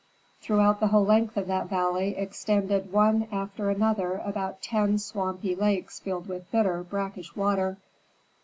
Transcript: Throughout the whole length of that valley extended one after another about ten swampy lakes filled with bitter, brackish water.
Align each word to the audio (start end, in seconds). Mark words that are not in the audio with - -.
Throughout 0.41 0.79
the 0.79 0.87
whole 0.87 1.05
length 1.05 1.37
of 1.37 1.45
that 1.45 1.69
valley 1.69 2.17
extended 2.17 2.91
one 2.91 3.27
after 3.31 3.69
another 3.69 4.13
about 4.25 4.59
ten 4.63 4.97
swampy 4.97 5.53
lakes 5.53 5.99
filled 5.99 6.25
with 6.25 6.49
bitter, 6.49 6.81
brackish 6.81 7.35
water. 7.35 7.77